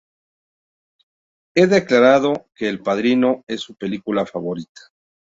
[1.55, 4.81] Ha declarado que "El padrino" es su película favorita.